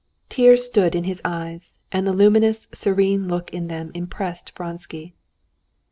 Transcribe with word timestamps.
Tears 0.29 0.63
stood 0.65 0.95
in 0.95 1.03
his 1.03 1.21
eyes, 1.23 1.75
and 1.91 2.07
the 2.07 2.11
luminous, 2.11 2.67
serene 2.73 3.27
look 3.27 3.53
in 3.53 3.67
them 3.67 3.91
impressed 3.93 4.51
Vronsky. 4.57 5.13